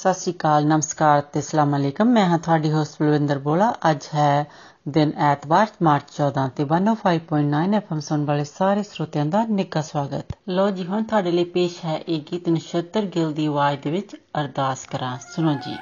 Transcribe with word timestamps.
ਸਤਿ 0.00 0.14
ਸ਼੍ਰੀ 0.14 0.32
ਅਕਾਲ, 0.32 0.66
ਨਮਸਕਾਰ 0.66 1.20
ਤੇ 1.20 1.40
ਅਸਲਾਮ 1.40 1.76
ਅਲੈਕਮ। 1.76 2.08
ਮੈਂ 2.08 2.26
ਹਾਂ 2.26 2.38
ਤੁਹਾਡੀ 2.38 2.72
ਹੋਸਟ 2.72 3.02
ਬਲਵਿੰਦਰ 3.02 3.38
ਬੋਲਾ। 3.38 3.72
ਅੱਜ 3.90 4.08
ਹੈ 4.14 4.46
ਦਿਨ 4.88 5.12
ਐਤਵਾਰ, 5.18 5.66
ਮਾਰਚ 5.82 6.10
14 6.16 6.48
ਤੇ 6.56 6.64
105.9 6.64 7.74
ਐਫਐਮ 7.74 8.00
ਸੁਣ 8.00 8.24
ਵਾਲੇ 8.24 8.44
ਸਾਰੇ 8.44 8.82
ਸਰੋਤਿਆਂ 8.82 9.26
ਦਾ 9.26 9.44
ਨਿੱਘਾ 9.44 9.80
ਸਵਾਗਤ। 9.80 10.36
ਲੋ 10.48 10.70
ਜੀ, 10.70 10.86
ਹੁਣ 10.86 11.02
ਤੁਹਾਡੇ 11.02 11.32
ਲਈ 11.32 11.44
ਪੇਸ਼ 11.44 11.84
ਹੈ 11.84 11.98
ਇਹ 12.08 12.20
ਗੀਤ 12.32 12.48
ਨਛੱਤਰ 12.48 13.02
ਗਿੱਲ 13.02 13.32
ਦੀ 13.32 13.46
ਆਵਾਜ਼ 13.46 13.80
ਦੇ 13.80 13.90
ਵਿੱਚ 13.90 14.16
ਅਰਦਾਸ 14.40 14.86
ਕਰਾਂ। 14.86 15.18
ਸੁਣੋ 15.34 15.54
ਜੀ। 15.54 15.76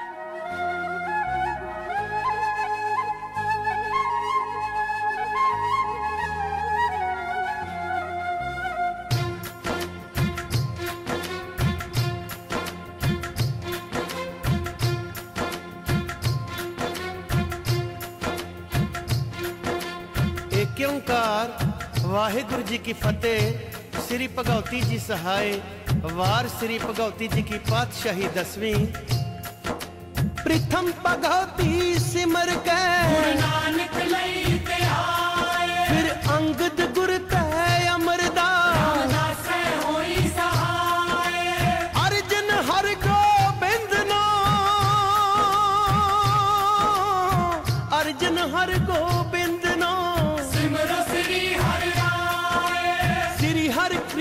की 22.85 22.93
फतेह 22.93 24.01
श्री 24.09 24.27
भगवती 24.29 24.81
जी 24.81 24.99
सहाय, 24.99 25.51
वार 26.13 26.49
श्री 26.49 26.79
भगवती 26.79 27.29
जी 27.29 27.43
की 27.43 27.59
पातशाही 27.71 28.27
दसवीं। 28.37 28.87
प्रथम 30.45 30.93
भगवती 31.05 31.99
सिमर 31.99 32.55
के। 32.69 32.81
नानक 33.41 33.97
लई 34.13 34.44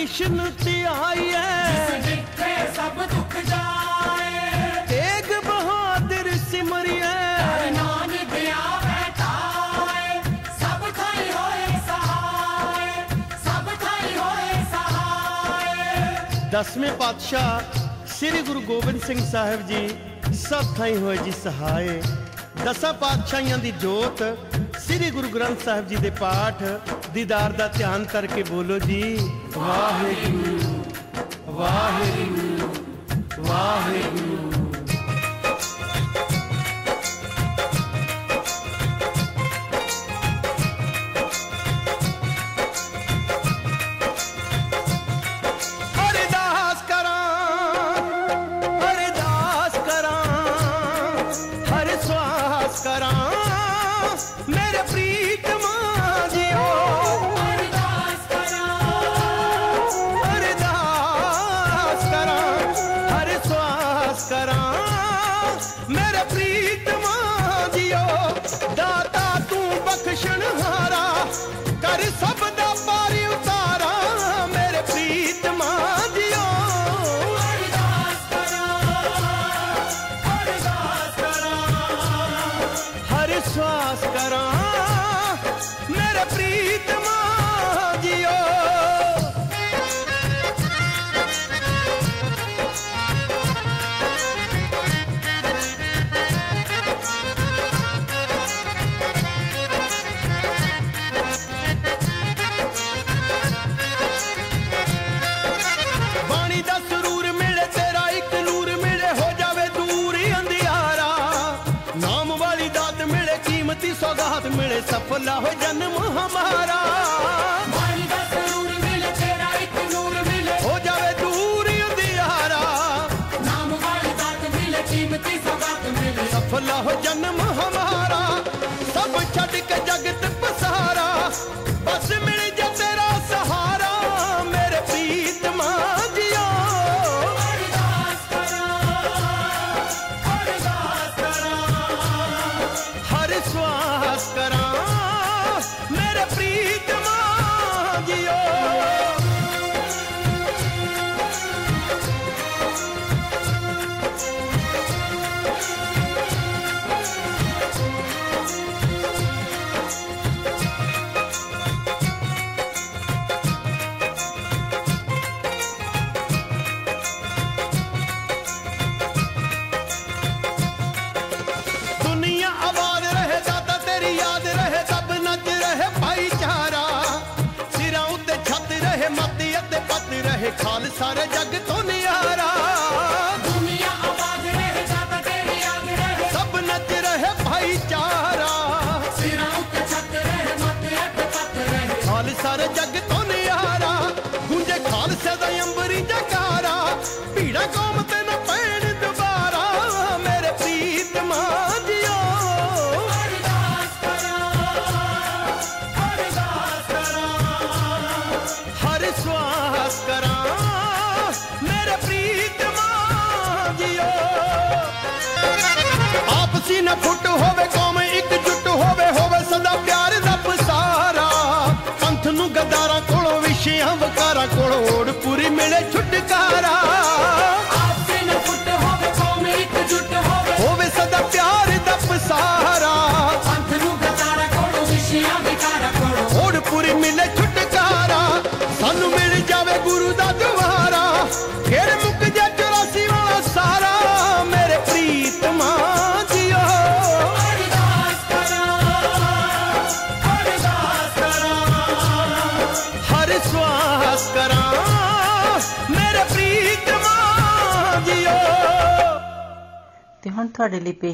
ਕ੍ਰਿਸ਼ਨ 0.04 0.52
ਧਿਆਈਐ 0.64 1.42
ਜਿਸ 1.72 2.06
ਜਿੱਥੇ 2.06 2.56
ਸਭ 2.76 2.96
ਦੁੱਖ 3.12 3.36
ਜਾਏ। 3.50 4.82
ਤੇਗ 4.88 5.30
ਬਹਾਦਰ 5.46 6.30
ਸਿਮਰਿਐ। 6.52 7.72
ਨਾਨਕ 7.72 8.34
ਆਵੇ 8.56 9.12
ਤਾਏ 9.20 10.20
ਸਭ 10.60 10.84
ਥਾਈ 10.98 11.32
ਹੋਏ 11.32 11.80
ਸਹਾਏ। 11.88 12.92
ਸਭ 13.46 13.70
ਥਾਈ 13.84 14.18
ਹੋਏ 14.18 14.64
ਸਹਾਏ। 14.72 16.50
ਦਸਵੇਂ 16.52 16.92
ਪਾਤਸ਼ਾਹ 16.92 17.80
ਸ੍ਰੀ 18.08 18.42
ਗੁਰੂ 18.42 18.62
ਗੋਬਿੰਦ 18.62 19.02
ਸਿੰਘ 19.02 19.20
ਸਾਹਿਬ 19.32 19.68
ਜੀ 19.68 19.88
ਸਭ 20.50 20.76
ਥਾਈ 20.78 20.98
ਹੋਏ 20.98 21.18
ਜੀ 21.18 21.32
ਸਹਾਏ। 21.44 22.02
ਦਸਾਂ 22.66 22.94
ਪਾਤਸ਼ਾਹਾਂ 22.94 23.58
ਦੀ 23.58 23.72
ਜੋਤ 23.72 24.24
ਸ੍ਰੀ 24.80 25.12
ਗੁਰੂ 25.12 25.30
ਗ੍ਰੰਥ 25.30 25.64
ਸਾਹਿਬ 25.66 25.88
ਜੀ 25.88 25.96
ਦੇ 25.96 26.10
ਪਾਠ 26.10 26.64
ਦੀਦਾਰ 27.15 27.53
ਦਾ 27.53 27.67
ਧਿਆਨ 27.69 28.05
ਕਰਕੇ 28.05 28.43
ਬੋਲੋ 28.43 28.79
ਜੀ 28.79 29.03
ਵਾਹਿਗੁਰੂ 29.57 30.83
ਵਾਹਿਗੁਰੂ 31.53 32.69
ਵਾਹਿਗੁਰੂ 33.43 34.32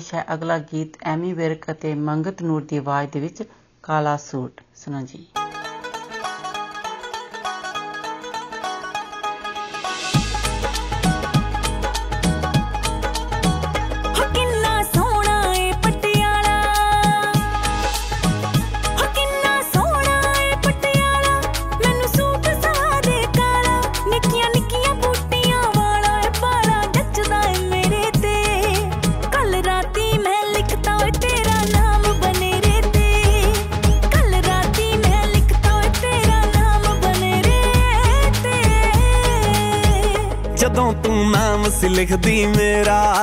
ਪੇਸ਼ 0.09 0.15
ਹੈ 0.15 0.25
ਅਗਲਾ 0.33 0.57
ਗੀਤ 0.71 0.97
ਐਮੀ 1.05 1.31
ਵਿਰਕ 1.33 1.69
ਅਤੇ 1.71 1.93
ਮੰਗਤ 2.01 2.41
ਨੂਰ 2.43 2.63
ਦੀ 2.63 2.77
ਆਵਾਜ਼ 2.77 3.09
ਦੇ 3.11 3.19
ਵਿੱਚ 3.19 3.43
ਕਾਲਾ 3.83 4.17
ਸੂਟ। 4.17 4.61
ਸੁਣੋ 4.75 5.01
ਜੀ। 5.05 5.25
ਸੀ 41.81 41.89
ਲਿਖਦੀ 41.89 42.45
ਮੇਰਾ। 42.45 43.15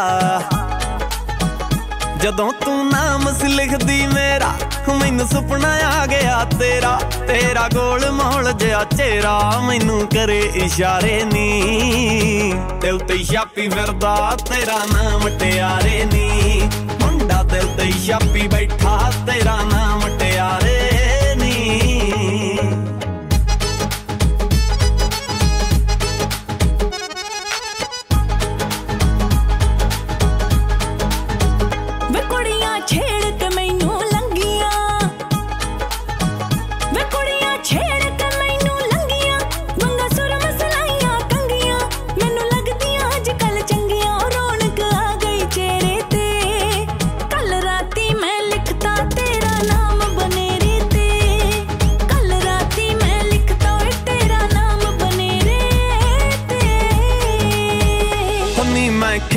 ਜਦੋਂ 2.22 2.52
ਤੂੰ 2.64 2.90
ਨਾਮ 2.90 3.32
ਸੀ 3.32 3.46
ਲਿਖਦੀ 3.46 4.06
ਮੇਰਾ, 4.06 4.54
ਮੈਨੂੰ 5.00 5.26
ਸੁਪਨਾ 5.28 5.68
ਆ 5.68 6.06
ਗਿਆ 6.06 6.44
ਤੇਰਾ। 6.58 7.00
ਤੇਰਾ 7.28 7.68
ਗੋਲ 7.74 8.10
ਮੋਲ 8.10 8.52
ਜਿਹਾ 8.52 8.84
ਚਿਹਰਾ 8.84 9.60
ਮੈਨੂੰ 9.60 10.06
ਕਰੇ 10.06 10.38
ਇਸ਼ਾਰੇ 10.54 11.22
ਨੀ। 11.24 12.52
ਦਿਲ 12.80 12.98
ਤੇ 12.98 13.18
ਛਾਪੀ 13.24 13.68
ਫਿਰਦਾ 13.68 14.36
ਤੇਰਾ 14.48 14.78
ਨਾਮ 14.92 15.28
ਟਿਆਰੇ 15.28 16.04
ਨੀ। 16.12 16.62
ਮੁੰਡਾ 17.00 17.42
ਦਿਲ 17.42 17.66
ਤੇ 17.66 17.92
ਛਾਪੀ 18.06 18.48
ਬੈਠਾ 18.48 19.12
ਤੇਰਾ 19.26 19.56
ਨਾਮ 19.62 20.18
ਟਿਆਰੇ 20.18 20.75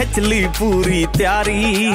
ਖਿੱਚ 0.09 0.19
ਲਈ 0.19 0.47
ਪੂਰੀ 0.59 1.05
ਤਿਆਰੀ। 1.17 1.85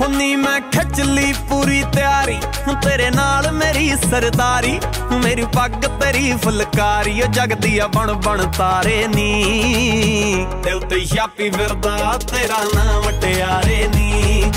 ਹੁੰਨੀ 0.00 0.36
ਮੈਂ 0.36 0.60
ਖਿੱਚ 0.60 1.00
ਲਈ 1.00 1.32
ਪੂਰੀ 1.48 1.82
ਤਿਆਰੀ। 1.92 2.38
ਤੇਰੇ 2.82 3.10
ਨਾਲ 3.10 3.50
ਮੇਰੀ 3.52 3.90
ਸਰਦਾਰੀ। 4.10 4.78
ਮੇਰੀ 5.24 5.44
ਪੱਗ 5.44 5.70
ਤੇਰੀ 6.00 6.32
ਫੁਲਕਾਰੀ। 6.44 7.20
ਉਹ 7.22 7.28
ਜਗਦੀ 7.28 7.78
ਆ 7.78 7.86
ਬਣ 7.86 8.12
ਬਣ 8.12 8.44
ਤਾਰੇ 8.58 9.06
ਨੀ। 9.08 10.46
ਤੇ 10.64 10.72
ਉੱਤੇ 10.72 11.04
ਛਾਪੀ 11.04 11.50
ਫਿਰਦਾ 11.50 12.18
ਤੇਰਾ 12.32 12.64
ਨਾਮ 12.74 13.10
ਟਿਆਰੇ 13.20 13.88
ਨੀ। 13.96 14.52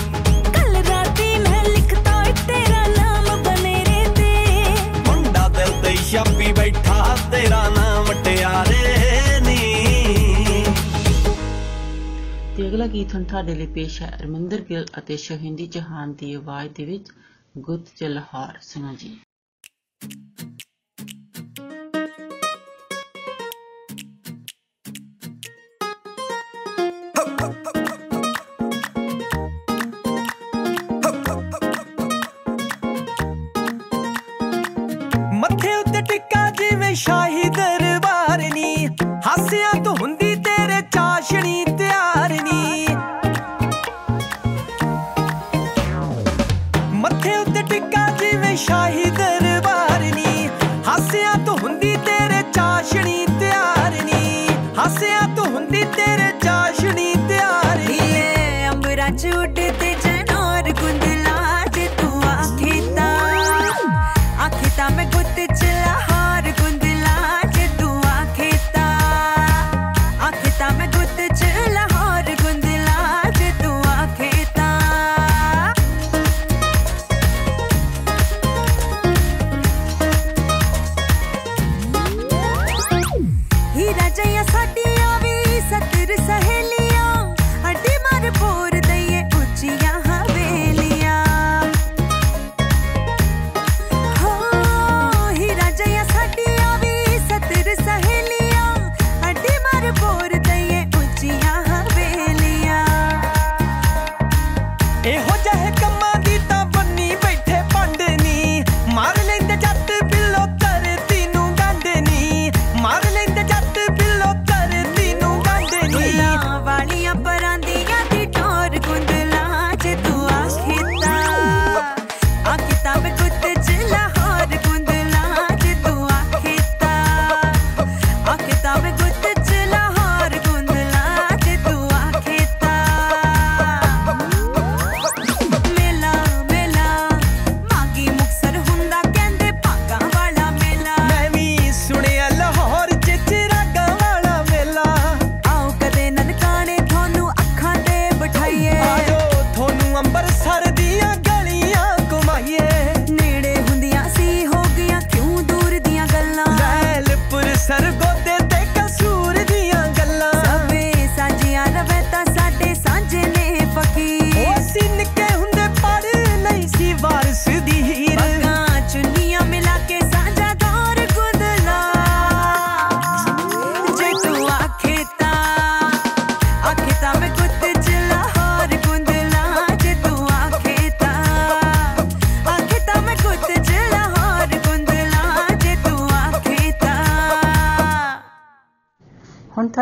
ਛਾਪੀ 6.12 6.52
ਬੈਠਾ 6.52 7.18
ਤੇਰਾ 7.32 7.70
ਨਾਮ 7.70 8.08
ਤੇ 12.58 12.68
ਅਗਲਾ 12.68 12.88
ਗੀਤ 12.88 13.14
ਹੁਣ 13.16 13.24
ਤੁਹਾਡੇ 13.24 13.56
ਲਈ 13.56 13.66
ਪੇਸ਼ 13.66 14.02
ਹੈ 14.02 14.08
ਅਰਮਿੰਦਰ 14.20 14.62
ਗਿੱਲ 14.62 14.86
ਅਤੇ 14.98 15.18
ਸ਼ਹਿੰਦੀ 15.18 15.68
ਜਹਾਨ 15.68 16.14
ਦੀ 16.14 16.34
ਆਵਾਜ਼ 16.34 16.72
ਦੇ 16.74 16.86
ਵਿੱਚ 16.86 17.12
ਗੁੱਤ 17.58 17.88
ਚ 17.96 18.04
ਲਾਹੌਰ 18.04 18.58
ਸੁਣੋ 18.62 18.96
ਜੀ। 18.96 19.20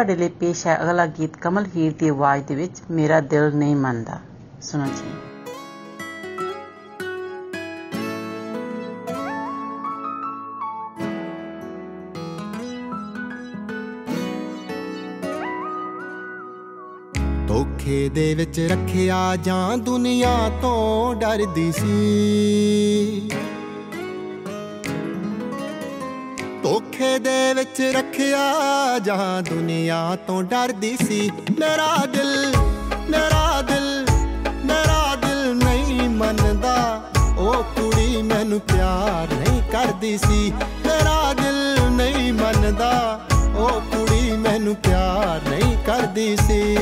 ਤੁਹਾਡੇ 0.09 0.23
ਲਈ 0.23 0.29
ਪੇਸ਼ 0.29 0.67
ਹੈ 0.67 0.75
ਅਗਲਾ 0.83 1.05
ਗੀਤ 1.05 1.37
ਕਮਲ 1.37 1.65
ਹੀਰ 1.75 1.93
ਦੀ 1.99 2.07
ਆਵਾਜ਼ 2.07 2.43
ਦੇ 2.43 2.55
ਵਿੱਚ, 2.55 2.77
ਮੇਰਾ 2.91 3.19
ਦਿਲ 3.21 3.55
ਨਹੀਂ 3.55 3.75
ਮੰਨਦਾ। 3.75 4.19
ਸੁਣੋ 4.61 4.85
ਜੀ। 4.85 5.09
ਧੋਖੇ 17.47 18.09
ਦੇ 18.09 18.33
ਵਿੱਚ 18.33 18.59
ਰੱਖਿਆ 18.59 19.35
ਜਾਂ 19.35 19.77
ਦੁਨੀਆ 19.77 20.37
ਤੋਂ 20.61 21.15
ਡਰਦੀ 21.15 21.71
ਸੀ। 21.71 23.31
ਧੋਖੇ 26.63 27.17
ਦੇ 27.19 27.53
ਵਿੱਚ 27.53 27.81
ਰੱਖਿਆ 28.29 28.99
ਜਾਂ 28.99 29.41
ਦੁਨੀਆ 29.41 30.17
ਤੋਂ 30.27 30.43
ਡਰਦੀ 30.43 30.97
ਸੀ। 30.97 31.29
ਮੇਰਾ 31.59 32.05
ਦਿਲ 32.05 32.53
ਮੇਰਾ 33.09 33.61
ਦਿਲ 33.61 34.05
ਮੇਰਾ 34.65 35.15
ਦਿਲ 35.15 35.55
ਨਹੀਂ 35.55 36.09
ਮੰਨਦਾ। 36.09 37.03
ਉਹ 37.37 37.63
ਕੁੜੀ 37.63 38.21
ਮੈਨੂੰ 38.21 38.59
ਪਿਆਰ 38.59 39.33
ਨਹੀਂ 39.33 39.61
ਕਰਦੀ 39.71 40.17
ਸੀ। 40.17 40.53
ਮੇਰਾ 40.85 41.33
ਦਿਲ 41.33 41.89
ਨਹੀਂ 41.89 42.33
ਮੰਨਦਾ। 42.33 43.21
ਉਹ 43.55 43.81
ਕੁੜੀ 43.81 44.31
ਮੈਨੂੰ 44.37 44.75
ਪਿਆਰ 44.75 45.49
ਨਹੀਂ 45.49 45.77
ਕਰਦੀ 45.85 46.35
ਸੀ। 46.35 46.75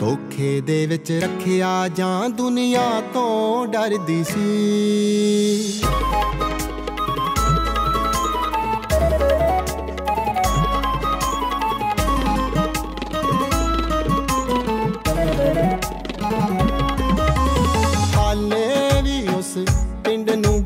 ਧੋਖੇ 0.00 0.60
ਦੇ 0.60 0.86
ਵਿੱਚ 0.86 1.12
ਰੱਖਿਆ 1.12 1.88
ਜਾਂ 1.88 2.28
ਦੁਨੀਆ 2.28 2.90
ਤੋਂ 3.14 3.66
ਡਰਦੀ 3.66 4.24
ਸੀ। 4.24 5.82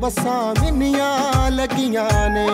ਪਿੰਡ 0.09 0.27
ਨੂੰ 0.27 0.35
ਬੱਸਾਂ 0.35 0.71
ਮਿੰਨੀਆਂ 0.71 1.51
ਲੱਗੀਆਂ 1.51 2.29
ਨੇ। 2.29 2.47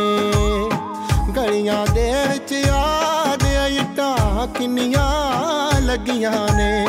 ਗਲੀਆਂ 1.36 1.86
ਦੇ 1.94 2.12
ਵਿੱਚ 2.32 2.52
ਯਾਦ 2.52 3.44
ਇੱਟਾਂ 3.72 4.48
ਕਿੰਨੀਆਂ 4.48 5.82
ਲੱਗੀਆਂ 5.82 6.56
ਨੇ। 6.58 6.86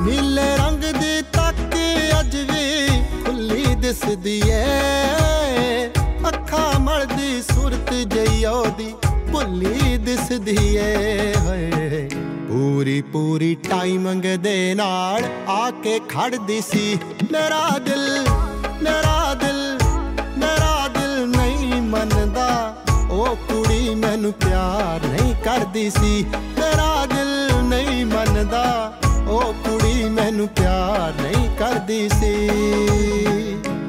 ਨੀਲੇ 0.00 0.56
ਰੰਗ 0.56 0.78
ਦੀ 0.78 1.22
ਤੱਕ 1.22 1.76
ਅੱਜ 2.20 2.36
ਵੀ 2.36 2.86
ਖੁੱਲੀ 3.24 3.74
ਦਿਸਦੀ 3.74 4.42
ਏ। 4.46 4.64
ਅੱਖਾਂ 6.28 6.80
ਮਲਦੀ 6.80 7.42
ਸੁਰਤ 7.42 7.94
ਜਈ 7.94 8.44
ਉਹਦੀ, 8.44 8.94
ਭੁੱਲੀ 9.32 9.98
ਦਿਸਦੀ 9.98 10.76
ਏ। 10.76 11.34
ਹੋਏ, 11.36 12.08
ਪੂਰੀ 12.48 13.02
ਪੂਰੀ 13.02 13.54
ਟਾਈਮਿੰਗ 13.54 14.22
ਦੇ 14.22 14.74
ਨਾਲ 14.74 15.22
ਆ 15.48 15.70
ਕੇ 15.70 16.00
ਖੜਦੀ 16.08 16.60
ਸੀ। 16.60 16.98
ਮੇਰਾ 17.32 17.78
ਦਿਲ 17.78 18.26
ਮੇਰਾ 18.82 19.34
ਦਿਲ। 19.34 19.69
ਉਹ 23.20 23.36
ਕੁੜੀ 23.36 23.94
ਮੈਨੂੰ 23.94 24.32
ਪਿਆਰ 24.32 25.06
ਨਹੀਂ 25.06 25.34
ਕਰਦੀ 25.44 25.90
ਸੀ 25.90 26.26
ਮੇਰਾ 26.34 27.06
ਦਿਲ 27.06 27.62
ਨਹੀਂ 27.62 28.06
ਮੰਨਦਾ। 28.06 28.92
ਉਹ 29.28 29.52
ਕੁੜੀ 29.52 30.04
ਮੈਨੂੰ 30.04 30.48
ਪਿਆਰ 30.48 31.22
ਨਹੀਂ 31.22 31.56
ਕਰਦੀ 31.56 32.08
ਸੀ। 32.08 32.48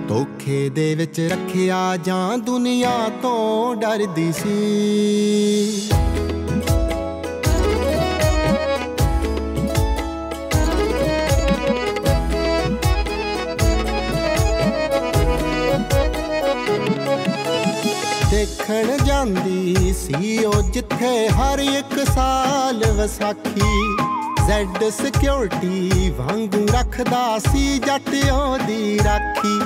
ਧੋਖੇ 0.08 0.70
ਦੇ 0.70 0.96
ਵਿੱਚ 0.96 1.20
ਰੱਖਿਆ 1.20 1.98
ਜਾਂ 1.98 2.38
ਦੁਨੀਆ 2.38 3.10
ਤੋਂ 3.22 3.76
ਡਰਦੀ 3.76 4.32
ਸੀ। 4.32 5.90
ਦੇਖਣ 18.42 18.98
ਜਾਂਦੀ 19.06 19.94
ਸੀ 19.94 20.46
ਉਹ 20.46 20.62
ਜਿੱਥੇ 20.62 21.30
ਹਰ 21.30 21.60
ਇੱਕ 21.60 21.94
ਸਾਲ 22.16 22.84
ਵਿਸਾਖੀ। 22.92 23.98
ਜ਼ੈਡ 24.48 24.84
ਸਿਕਿਉਰਿਟੀ 24.90 26.10
ਵਾਂਗੂ 26.10 26.66
ਰੱਖਦਾ 26.74 27.40
ਸੀ 27.40 27.80
ਜੱਟ 27.80 28.10
ਉਹਦੀ 28.32 29.00
ਰਾਖੀ। 29.04 29.60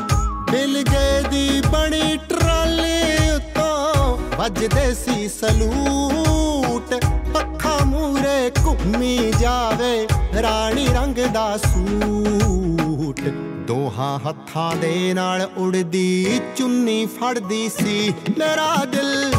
ਬਿਲ 0.52 0.84
ਗਏ 0.92 1.22
ਦੀ 1.30 1.62
ਬਣੀ 1.62 2.18
ਟਰਾਲੀ 2.30 3.30
ਉੱਤੋਂ 3.36 4.18
ਵੱਜਦੇ 4.38 4.94
ਸੀ 4.94 5.30
ਸਲੂਟ। 5.30 6.94
ਪੱਖਾ 7.34 7.78
ਮੂਰੇ 7.86 8.52
ਘੁੰਮੀ 8.66 9.32
ਜਾਵੇ 9.40 10.08
ਰਾਣੀ 10.42 10.88
ਰੰਗ 10.88 11.16
ਦਾ 11.16 11.58
ਸੂਟ। 11.58 13.22
ਦੋਹਾਂ 13.68 14.20
ਹੱਥਾਂ 14.30 14.76
ਦੇ 14.76 15.14
ਨਾਲ 15.14 15.50
ਉੜਦੀ, 15.58 16.42
ਚੁੰਨੀ 16.56 17.06
ਫੜਦੀ 17.06 17.70
ਸੀ। 17.70 18.14
ਮੇਰਾ 18.40 18.86
ਦਿਲ 18.86 19.34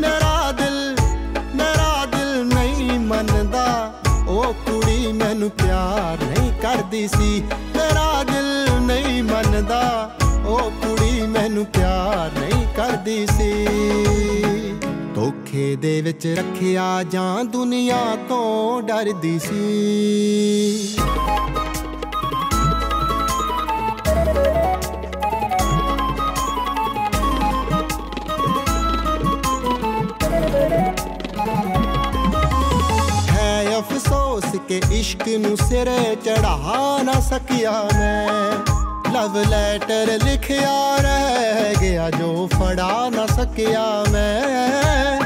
ਮੇਰਾ 0.00 0.52
ਦਿਲ 0.52 0.96
ਮੇਰਾ 1.54 2.06
ਦਿਲ 2.06 2.44
ਨਹੀਂ 2.44 3.00
ਮੰਨਦਾ। 3.00 3.94
ਉਹ 4.28 4.54
ਕੁੜੀ 4.54 5.12
ਮੈਨੂੰ 5.12 5.50
ਪਿਆਰ 5.50 6.24
ਨਹੀਂ 6.24 6.52
ਕਰਦੀ 6.60 7.08
ਸੀ। 7.08 7.42
ਮੇਰਾ 7.52 8.22
ਦਿਲ 8.22 8.80
ਨਹੀਂ 8.80 9.22
ਮੰਨਦਾ। 9.22 10.16
ਉਹ 10.46 10.70
ਕੁੜੀ 10.70 11.26
ਮੈਨੂੰ 11.26 11.64
ਪਿਆਰ 11.64 12.38
ਨਹੀਂ 12.38 12.66
ਕਰਦੀ 12.76 13.26
ਸੀ। 13.26 13.66
ਧੋਖੇ 15.14 15.76
ਦੇ 15.76 16.00
ਵਿੱਚ 16.00 16.26
ਰੱਖਿਆ 16.26 17.02
ਜਾਂ 17.02 17.44
ਦੁਨੀਆ 17.44 18.16
ਤੋਂ 18.28 18.82
ਡਰਦੀ 18.82 19.38
ਸੀ। 19.38 20.96
ਅਫਸੋਸ 34.06 34.44
ਕਿ 34.68 34.80
ਇਸ਼ਕ 34.92 35.22
ਨੂੰ 35.38 35.56
ਸਿਰੇ 35.58 36.14
ਚੜਾ 36.24 36.98
ਨਾ 37.04 37.12
ਸਕਿਆ 37.20 37.72
ਮੈਂ 37.94 38.52
ਲਵ 39.12 39.36
ਲੈਟਰ 39.50 40.12
ਲਿਖਿਆ 40.24 40.74
ਰਹਿ 40.96 41.74
ਗਿਆ 41.80 42.10
ਜੋ 42.10 42.48
ਫੜਾ 42.54 43.08
ਨਾ 43.10 43.26
ਸਕਿਆ 43.26 43.84
ਮੈਂ 44.12 45.20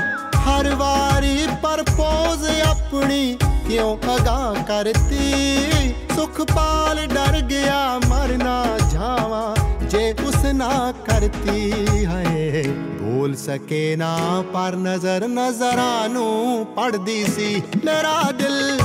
ਹਰ 0.46 0.74
ਵਾਰੀ 0.74 1.46
ਪਰਪੋਜ਼ 1.62 2.44
ਆਪਣੀ 2.60 3.36
ਕਿਉਂ 3.68 3.96
ਅਗਾ 4.16 4.54
ਕਰਤੀ 4.68 5.92
ਸੁਖਪਾਲ 6.14 7.06
ਡਰ 7.06 7.40
ਗਿਆ 7.40 7.98
ਮਰ 8.08 8.36
ਨਾ 8.36 8.64
ਜਾਵਾਂ 8.92 9.54
ਜੇ 9.90 10.14
ਉਸ 10.26 10.44
ਨਾ 10.44 10.92
ਕਰਤੀ 11.06 11.72
ਹੈ 12.06 12.62
ਬੋਲ 13.00 13.34
ਸਕੇ 13.34 13.96
ਨਾ, 13.96 14.16
ਪਰ 14.52 14.76
ਨਜ਼ਰ 14.76 15.26
ਨਜ਼ਰਾਂ 15.28 16.08
ਨੂੰ 16.08 16.66
ਪੜਦੀ 16.66 17.24
ਸੀ। 17.24 17.62
ਮੇਰਾ 17.84 18.30
ਦਿਲ 18.32 18.78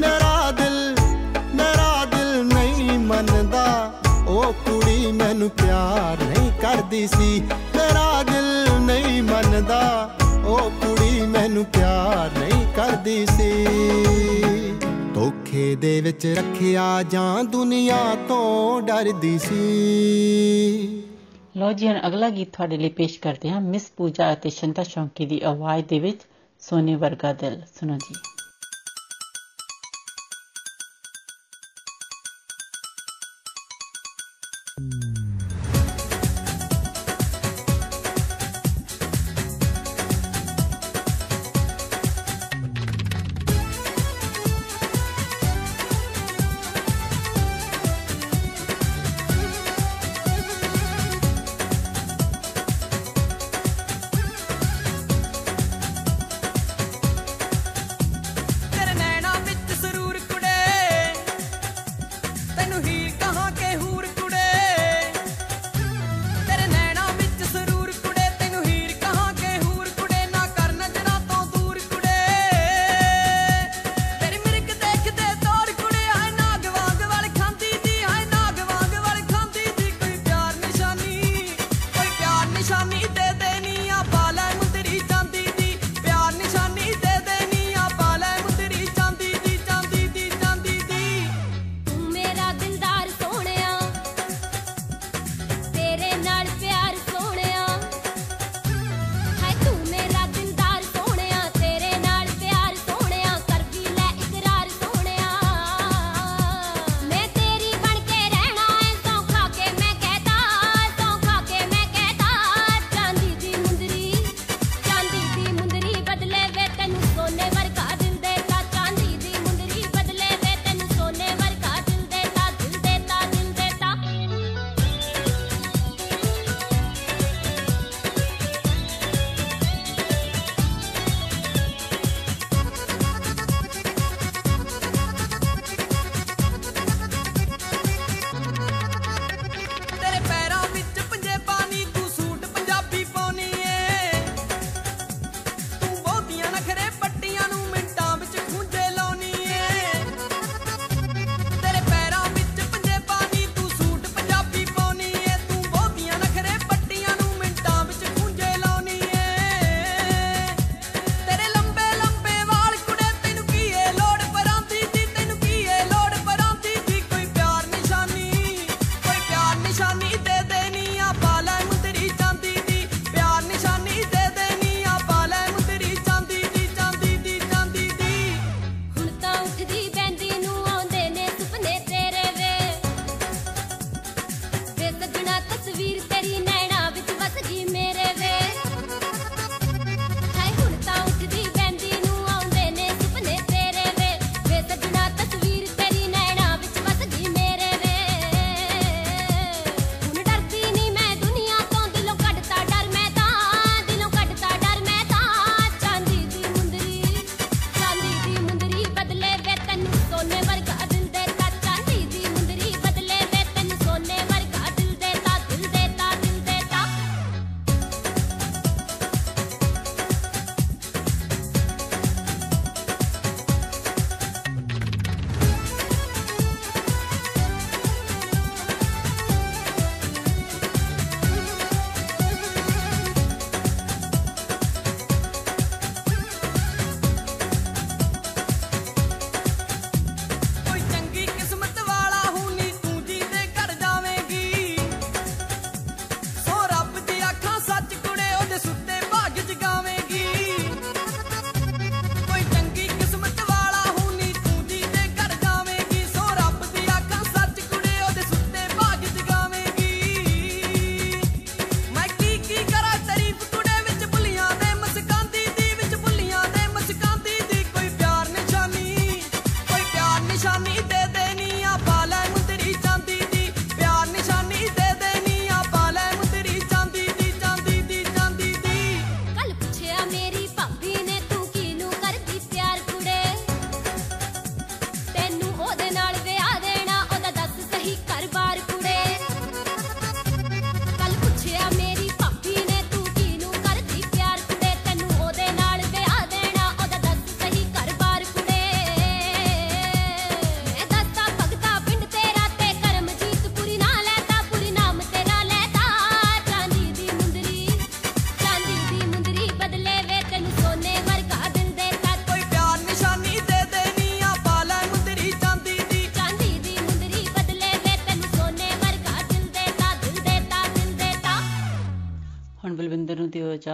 ਮੇਰਾ 0.00 0.50
ਦਿਲ 0.50 0.96
ਮੇਰਾ 1.54 2.04
ਦਿਲ 2.04 2.44
ਨਹੀਂ 2.44 2.98
ਮੰਨਦਾ। 2.98 3.92
ਉਹ 4.28 4.52
ਕੁੜੀ 4.52 5.12
ਮੈਨੂੰ 5.12 5.50
ਪਿਆਰ 5.50 6.22
ਨਹੀਂ 6.24 6.50
ਕਰਦੀ 6.60 7.06
ਸੀ। 7.06 7.42
ਮੇਰਾ 7.76 8.22
ਦਿਲ 8.22 8.80
ਨਹੀਂ 8.80 9.22
ਮੰਨਦਾ। 9.22 10.10
ਉਹ 10.46 10.70
ਕੁੜੀ 10.70 11.20
ਮੈਨੂੰ 11.26 11.64
ਪਿਆਰ 11.64 12.38
ਨਹੀਂ 12.38 12.66
ਕਰਦੀ 12.76 13.26
ਸੀ। 13.26 14.73
ਧੋਖੇ 15.24 15.74
ਦੇ 15.74 16.00
ਵਿੱਚ 16.00 16.26
ਰੱਖਿਆ 16.26 17.02
ਜਾਂ 17.02 17.44
ਦੁਨੀਆ 17.44 18.14
ਤੋਂ 18.28 18.82
ਡਰਦੀ 18.82 19.38
ਸੀ। 19.38 19.58
ਲੋ 21.56 21.72
ਜੀ, 21.72 21.88
ਹੁਣ 21.88 22.00
ਅਗਲਾ 22.06 22.30
ਗੀਤ 22.30 22.52
ਤੁਹਾਡੇ 22.52 22.76
ਲਈ 22.76 22.88
ਪੇਸ਼ 22.88 23.20
ਕਰਦੇ 23.20 23.50
ਹਾਂ। 23.50 23.60
ਮਿਸ 23.60 23.90
ਪੂਜਾ 23.96 24.32
ਅਤੇ 24.32 24.50
ਸ਼ੰਤਾ 24.50 24.82
ਸ਼ੌਂਕੀ 24.82 25.26
ਦੀ 25.26 25.40
ਆਵਾਜ਼ 25.40 25.84
ਦੇ 25.84 25.98
ਵਿੱਚ 25.98 26.20
ਸੋਨੇ 26.60 26.94
ਵਰਗਾ 26.94 27.32
ਦਿਲ। 27.32 27.60
ਸੁਣੋ 27.80 27.96
ਜੀ। 27.96 28.33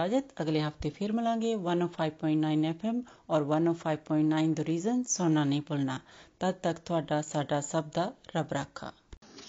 ਇਜਾਜ਼ਤ 0.00 0.42
ਅਗਲੇ 0.42 0.60
ਹਫਤੇ 0.62 0.90
ਫਿਰ 0.90 1.12
ਮਿਲਾਂਗੇ 1.12 1.54
105.9 1.54 2.68
FM 2.70 3.00
ਔਰ 3.30 3.42
105.9 3.56 4.52
ਦ 4.54 4.64
ਰੀਜ਼ਨ 4.68 5.02
ਸੁਣਨਾ 5.08 5.44
ਨਹੀਂ 5.44 5.62
ਭੁੱਲਣਾ 5.62 5.98
ਤਦ 6.40 6.54
ਤੱਕ 6.62 6.78
ਤੁਹਾਡਾ 6.86 7.20
ਸਾਡਾ 7.22 7.60
ਸਭ 7.62 7.90
ਦਾ 7.96 8.12
ਰੱਬ 8.36 8.52
ਰਾਖਾ 8.52 8.92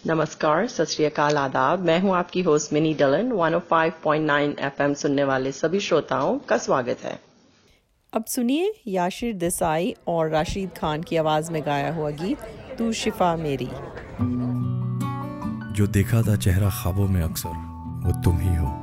नमस्कार 0.07 0.65
सत 0.71 0.89
श्री 0.89 1.05
अकाल 1.05 1.37
आदाब 1.39 1.85
मैं 1.87 1.95
हूं 2.01 2.11
आपकी 2.17 2.41
होस्ट 2.47 2.73
मिनी 2.75 2.91
डलन 2.99 3.31
105.9 3.37 4.51
एफएम 4.67 4.93
सुनने 4.99 5.25
वाले 5.29 5.51
सभी 5.53 5.81
श्रोताओं 5.85 6.37
का 6.51 6.57
स्वागत 6.65 7.03
है 7.07 7.15
अब 8.13 8.29
सुनिए 8.33 8.69
याशिर 8.91 9.33
देसाई 9.41 9.91
और 10.07 10.31
राशिद 10.31 10.73
खान 10.77 11.03
की 11.03 11.21
आवाज 11.23 11.51
में 11.51 11.61
गाया 11.65 11.93
हुआ 11.93 12.11
गीत 12.17 12.49
तू 12.79 12.91
शिफा 13.03 13.35
मेरी 13.43 13.69
जो 15.79 15.87
देखा 15.93 16.21
था 16.23 16.35
चेहरा 16.41 16.75
ख्वाबों 16.75 17.07
में 17.15 17.23
अक्सर 17.23 17.63
वो 18.03 18.21
तुम 18.23 18.39
ही 18.41 18.55
हो 18.57 18.75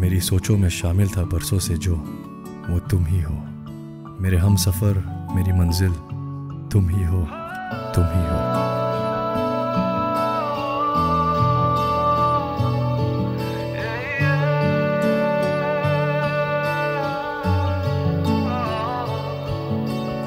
मेरी 0.00 0.20
सोचों 0.20 0.56
में 0.58 0.68
शामिल 0.68 1.08
था 1.08 1.22
बरसों 1.24 1.58
से 1.58 1.74
जो, 1.74 1.94
वो 2.70 2.78
तुम 2.78 3.06
ही 3.06 3.20
हो। 3.20 3.34
मेरे 4.20 4.36
हम 4.36 4.56
सफ़र, 4.56 4.94
मेरी 5.34 5.52
मंजिल, 5.52 5.92
तुम 6.72 6.88
ही 6.88 7.04
हो, 7.04 7.20
तुम 7.94 8.04
ही 8.04 8.22
हो। 8.22 8.40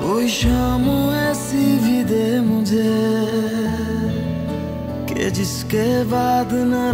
कोई 0.03 0.27
शाम 0.29 0.83
ऐसी 1.11 1.79
भी 1.79 2.03
दे 2.03 2.39
मुझे, 2.39 2.93
कि 5.09 5.31
जिसके 5.31 6.03
बाद 6.03 6.53
न 6.53 6.89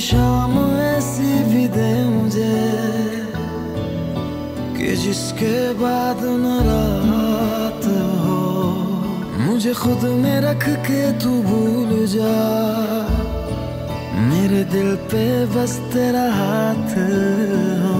शाम 0.00 0.52
ऐसी 0.80 1.32
भी 1.44 1.66
दे 1.68 1.92
मुझे 2.04 2.60
कि 4.76 4.94
जिसके 4.96 5.56
बाद 5.74 6.20
न 6.24 6.46
रात 6.68 7.84
हो। 8.22 8.38
मुझे 9.40 9.72
खुद 9.74 10.04
में 10.22 10.38
रख 10.40 10.64
के 10.86 11.02
तू 11.18 11.30
भूल 11.42 11.90
जा। 12.06 12.36
मेरे 14.28 14.62
दिल 14.64 14.90
पे 15.10 15.24
बस 15.46 15.76
तेरा 15.92 16.26
हाथ 16.32 16.96
हो। 17.82 17.98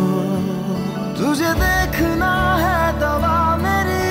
तुझे 1.20 1.52
देखना 1.60 2.32
है 2.56 2.82
दवा 3.00 3.38
मेरी, 3.56 4.08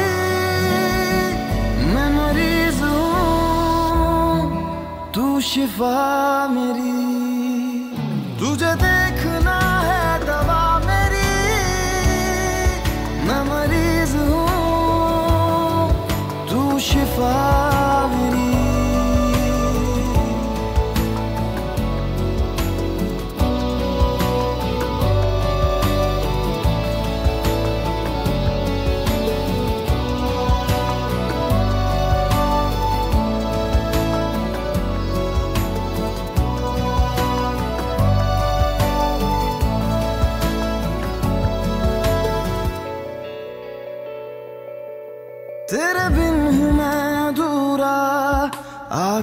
मैं 1.86 2.10
मरीज़ 2.14 2.82
हूँ, 2.84 4.38
तू 5.14 5.26
शिफा 5.42 5.98
मेरी। 6.48 6.99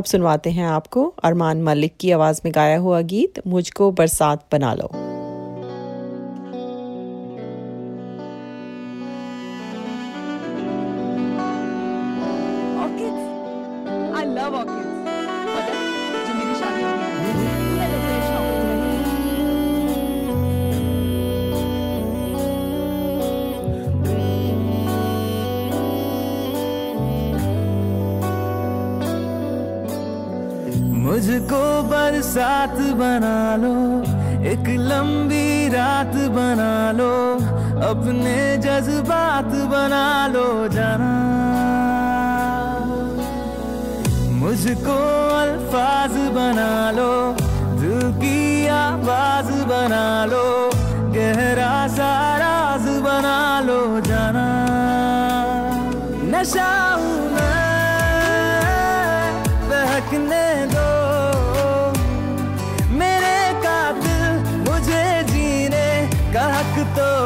अब 0.00 0.04
सुनवाते 0.04 0.50
हैं 0.50 0.66
आपको 0.66 1.04
अरमान 1.24 1.62
मलिक 1.62 1.96
की 2.00 2.10
आवाज़ 2.10 2.40
में 2.44 2.52
गाया 2.54 2.78
हुआ 2.78 3.00
गीत, 3.00 3.46
मुझको 3.46 3.90
बरसात 3.92 4.46
बना 4.52 4.74
लो। 4.74 4.90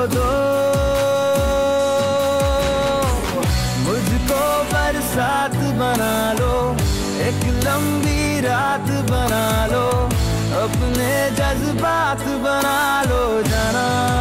दो। 0.07 0.29
मुझको 3.85 4.43
बरसात 4.73 5.57
बना 5.81 6.14
लो, 6.33 6.55
एक 7.21 7.45
लंबी 7.64 8.40
रात 8.40 8.88
बना 9.11 9.45
लो, 9.67 9.87
अपने 10.62 11.12
जज्बात 11.31 12.25
बना 12.45 13.03
लो, 13.03 13.43
जाना। 13.43 14.13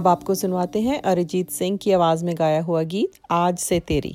अब 0.00 0.08
आपको 0.08 0.34
सुनवाते 0.34 0.80
हैं 0.80 1.00
अरिजीत 1.02 1.50
सिंह 1.50 1.76
की 1.76 1.92
आवाज़ 1.92 2.24
में 2.24 2.34
गाया 2.38 2.62
हुआ 2.62 2.82
गीत 2.82 3.18
आज 3.30 3.58
से 3.58 3.80
तेरी। 3.80 4.14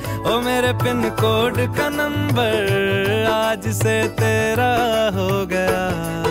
ओ 0.21 0.39
मेरे 0.41 0.71
पिन 0.83 1.01
कोड 1.19 1.57
का 1.77 1.87
नंबर 1.89 3.25
आज 3.31 3.67
से 3.73 3.95
तेरा 4.19 4.73
हो 5.15 5.45
गया। 5.45 6.30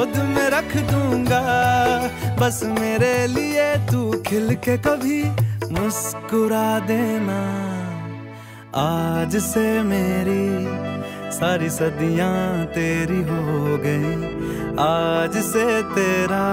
गोद 0.00 0.16
में 0.26 0.48
रख 0.50 0.76
दूँगा। 0.90 1.40
बस 2.36 2.60
मेरे 2.64 3.26
लिए 3.26 3.64
तू 3.86 4.00
खिल 4.26 4.54
के 4.64 4.76
कभी 4.78 5.18
मुस्कुरा 5.72 6.68
देना। 6.80 7.40
आज 8.80 9.36
से 9.36 9.66
मेरी 9.82 10.46
सारी 11.30 11.68
सदियाँ 11.70 12.64
तेरी 12.66 13.20
हो 13.28 13.76
गई। 13.84 14.14
आज 14.78 15.36
से 15.44 15.66
तेरा 15.92 16.48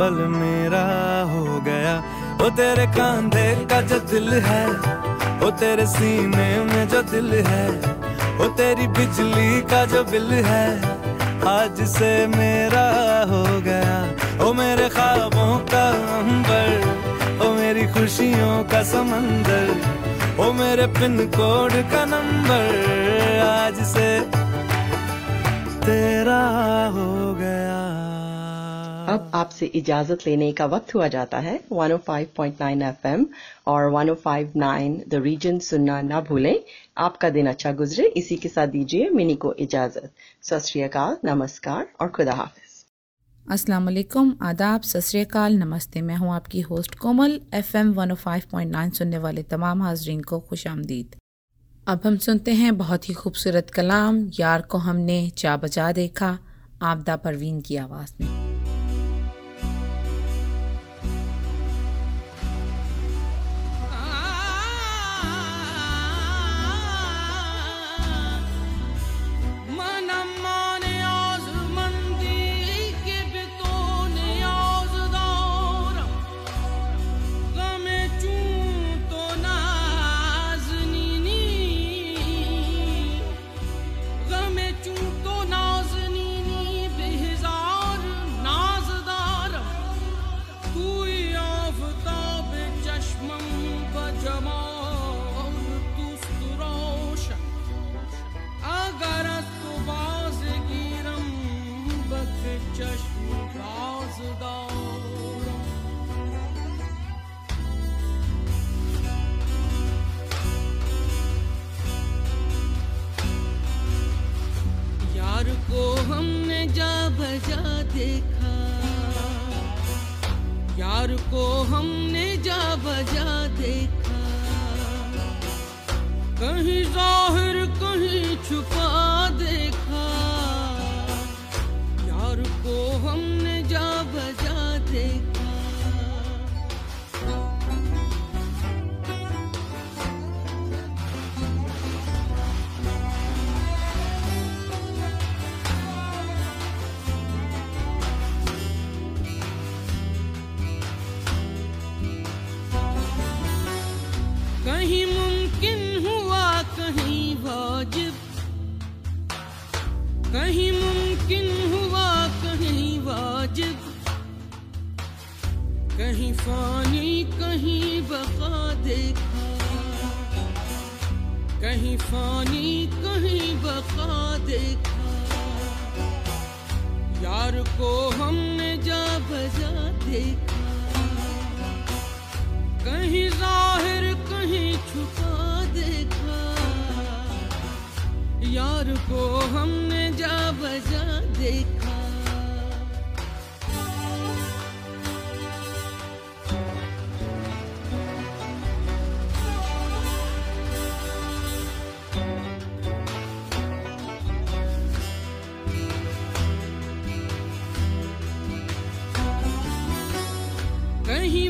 पल 0.00 0.24
मेरा 0.32 0.86
हो 1.32 1.60
गया। 1.60 1.94
वो 2.40 2.50
तेरे 2.56 2.86
कांधे 2.96 3.48
का 3.70 3.80
जो 3.82 4.00
दिल 4.08 4.32
है 4.48 4.66
वो 5.40 5.50
तेरे 5.60 5.86
सीने 5.86 6.50
में 6.64 6.88
जो 6.88 7.02
दिल 7.12 7.32
है 7.46 7.68
वो 8.38 8.48
तेरी 8.56 8.86
बिजली 8.96 9.60
का 9.70 9.84
जो 9.86 10.04
बिल 10.04 10.32
है 10.44 10.95
आज 11.46 11.80
से 11.88 12.26
मेरा 12.26 12.86
हो 13.30 13.42
गया। 13.60 13.98
ओ 14.44 14.52
मेरे 14.52 14.88
ख्वाबों 14.88 15.52
का 15.70 15.84
अंबर, 16.16 16.70
ओ 17.46 17.52
मेरी 17.52 17.86
खुशियों 17.86 18.54
का 18.64 18.82
समंदर, 18.82 19.66
ओ 20.40 20.52
मेरे 20.52 20.86
पिन 20.98 21.16
कोड 21.36 21.72
का 21.92 22.04
नंबर। 22.04 22.66
आज 23.46 23.78
से 23.86 24.08
तेरा 25.86 26.42
हो 26.94 27.34
गया। 27.34 27.65
अब 29.06 29.30
आपसे 29.34 29.66
इजाज़त 29.66 30.18
लेने 30.26 30.52
का 30.52 30.66
वक्त 30.66 30.94
हुआ 30.94 31.08
जाता 31.08 31.38
है। 31.38 31.60
105.9 31.72 32.82
एफएम 32.82 33.26
और 33.66 33.92
105.9 33.92 35.08
द 35.08 35.14
रीजन 35.14 35.58
सुनना 35.58 36.02
ना 36.02 36.20
भूलें। 36.20 36.60
आपका 36.98 37.30
दिन 37.30 37.46
अच्छा 37.46 37.72
गुजरे। 37.72 38.06
इसी 38.06 38.36
के 38.36 38.48
साथ 38.48 38.66
दीजिए 38.66 39.10
मिनी 39.10 39.34
को 39.34 39.52
इजाज़त। 39.52 40.12
सत 40.42 41.20
नमस्कार 41.24 41.86
और 42.00 42.08
खुदा 42.08 42.32
हाफिज। 42.32 42.84
अस्सलाम 43.52 43.84
वालेकुम। 43.84 44.36
आदाब। 44.42 44.80
सत 44.82 45.36
नमस्ते। 45.36 46.02
मैं 46.02 46.16
हूँ 46.16 46.32
आपकी 46.32 46.60
होस्ट 46.60 46.94
कोमल। 46.94 47.40
एफएम 47.54 47.92
105.9 47.94 48.90
सुनने 48.90 49.18
वाले 49.18 49.42
तमाम 49.42 49.82
हाजरीन 49.82 50.20
को 50.20 50.40
खुश 50.40 50.66
आमदीद। 50.66 51.16
अब 51.88 52.00
हम 52.04 52.16
सुनते 52.16 52.52
हैं 52.54 52.78
बहुत 52.78 53.08
ही 53.08 53.14
खूबसूरत 53.14 53.70
कलाम। 53.70 54.30
यार 54.40 54.62
को 54.62 54.78
हमने 54.78 55.30
चा 55.30 55.56
बजा 55.56 55.92
देखा। 55.92 56.38
आपदा 56.82 57.16
परवीन 57.16 57.60
की 57.60 57.76
आवाज़ 57.76 58.14
में। 58.20 58.55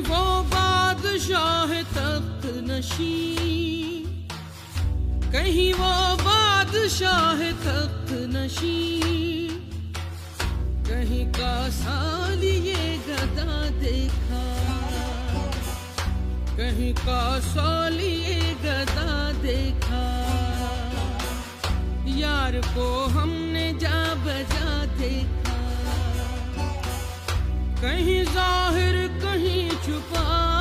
वो 0.09 0.23
बादशाह 0.55 1.71
तख्त 1.95 2.45
नशी 2.71 3.15
कहीं 5.33 5.73
वो 5.75 5.95
बादशाह 6.23 7.41
तख्त 7.65 8.13
नशी 8.35 8.79
कहीं 10.89 11.27
का 11.33 11.55
सालिए 11.69 12.59
ये 12.67 12.97
गदा 13.07 13.55
देखा। 13.81 14.45
कहीं 16.57 16.93
का 16.95 17.23
साल 17.41 17.99
ये 18.01 18.55
गदा 18.63 19.33
देखा। 19.43 20.05
यार 22.19 22.61
को 22.67 22.87
हमने 23.17 23.67
जा 23.73 23.99
बजा 24.25 24.85
देखा। 24.97 25.59
कहीं 27.83 28.23
ज़ाहिर, 28.25 28.97
कहीं 29.25 29.69
too 29.87 30.01
fall. 30.11 30.56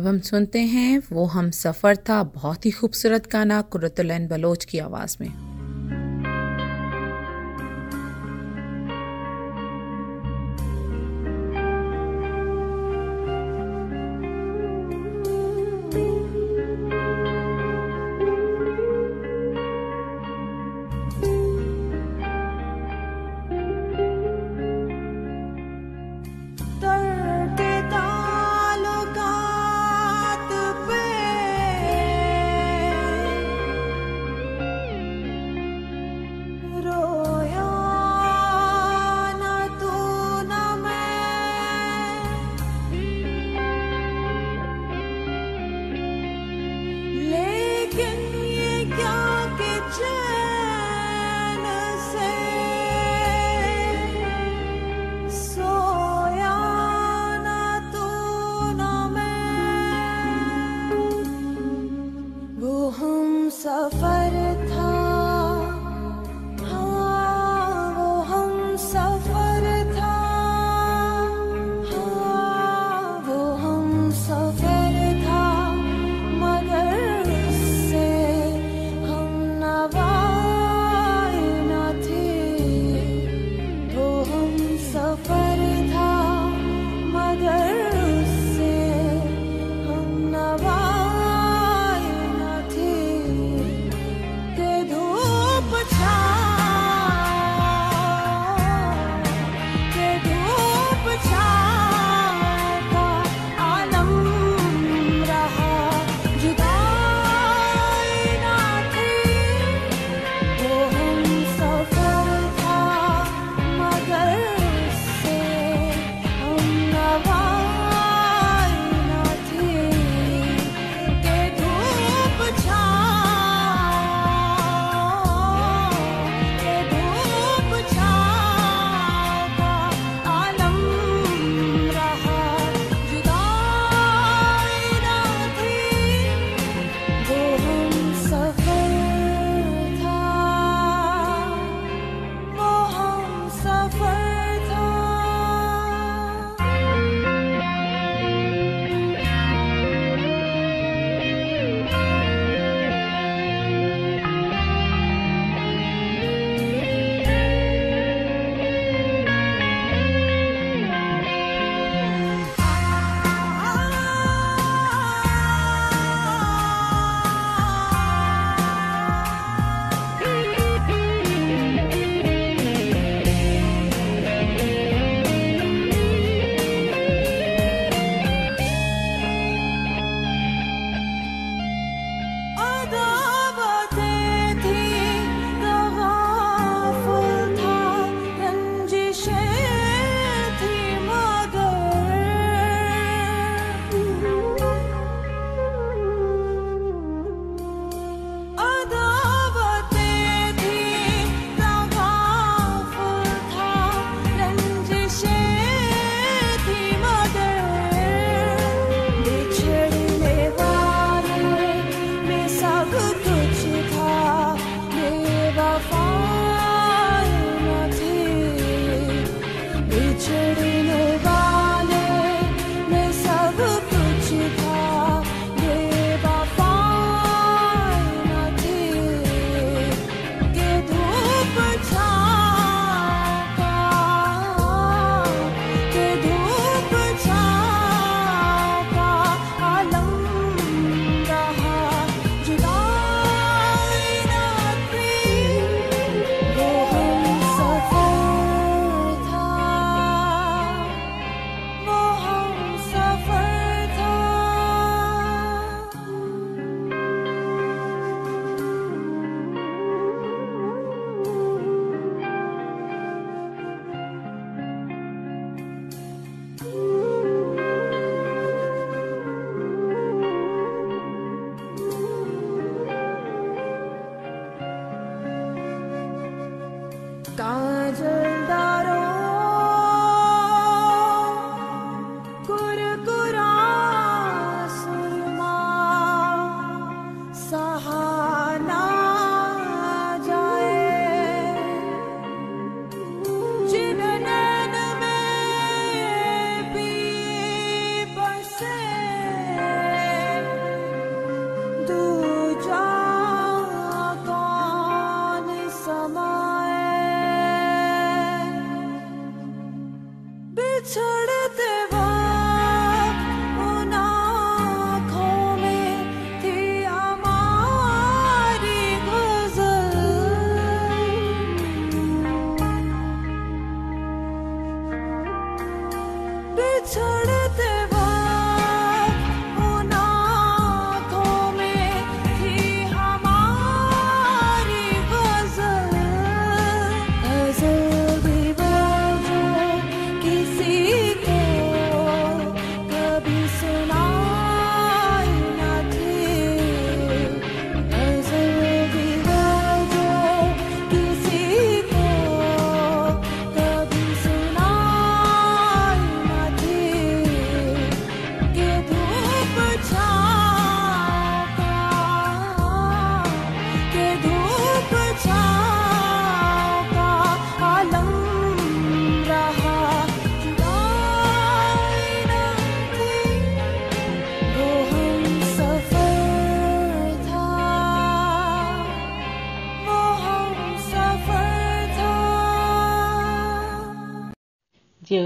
अब 0.00 0.06
हम 0.06 0.20
सुनते 0.20 0.58
हैं, 0.58 1.02
वो 1.12 1.24
हम 1.24 1.50
सफ़र 1.50 1.96
था 1.96 2.22
बहुत 2.22 2.66
ही 2.66 2.70
खूबसूरत 2.70 3.30
गाना 3.32 3.62
कुरतुलैन 3.62 4.28
बलोच 4.28 4.64
की 4.64 4.78
आवाज़ 4.78 5.16
में। 5.20 5.49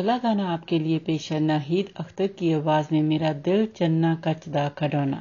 अगला 0.05 0.17
गाना 0.19 0.49
आपके 0.53 0.79
लिए 0.79 0.99
पेश 0.99 1.31
है, 1.33 1.39
नाहिद 1.41 1.93
अख्तर 1.97 2.27
की 2.39 2.53
आवाज़ 2.53 2.89
में 2.93 3.03
मेरा 3.03 3.33
दिल 3.45 3.65
चन्ना 3.77 4.15
कचदा 4.25 4.69
खडौना 4.79 5.21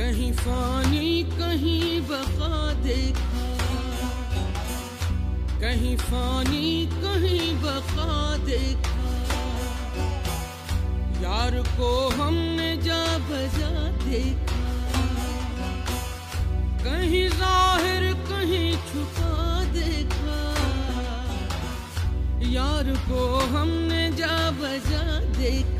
कहीं 0.00 0.32
फानी, 0.32 1.22
कहीं 1.24 2.00
बका 2.00 2.72
देखा। 2.72 3.42
कहीं 5.60 5.96
फानी, 5.96 6.86
कहीं 6.86 7.54
बका 7.56 8.36
देखा। 8.36 9.02
यार 11.22 11.62
को 11.76 12.08
हमने 12.08 12.76
जा 12.76 13.18
बजा 13.18 13.70
देखा। 13.88 14.62
कहीं 16.84 17.28
ज़ाहिर, 17.28 18.14
कहीं 18.14 18.72
छुपा 18.72 19.64
देखा। 19.64 20.40
यार 22.48 22.84
को 22.84 23.36
हमने 23.36 24.10
जा 24.12 24.50
बजा 24.50 25.20
देखा। 25.20 25.79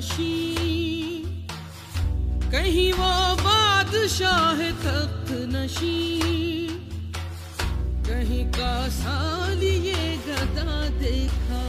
नशी 0.00 1.24
कहीं 2.52 2.92
वो 2.92 3.08
बादशाह 3.40 4.60
तख्त 4.84 5.32
नशी 5.52 5.98
कहीं 8.08 8.44
का 8.56 8.72
साल 8.88 9.62
ये 9.62 10.06
गदा 10.26 10.78
देखा। 11.02 11.60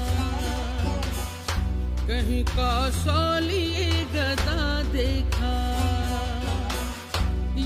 कहीं 2.07 2.43
का 2.45 2.71
साल 2.99 3.49
ये 3.51 3.91
गदा 4.15 4.63
देखा। 4.95 5.53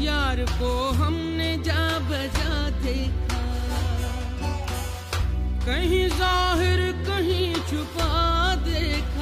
यार 0.01 0.45
को 0.57 0.73
हमने 1.03 1.55
जा 1.69 1.83
बजा 2.09 2.69
देखा। 2.81 3.43
कहीं 5.67 6.07
ज़ाहिर 6.17 6.91
कहीं 7.07 7.53
छुपा 7.69 8.09
देखा। 8.65 9.14